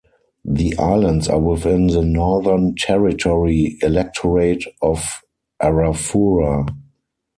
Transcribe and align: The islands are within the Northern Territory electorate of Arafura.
The 0.43 0.75
islands 0.79 1.27
are 1.29 1.37
within 1.37 1.85
the 1.85 2.01
Northern 2.03 2.73
Territory 2.73 3.77
electorate 3.83 4.63
of 4.81 5.21
Arafura. 5.61 6.67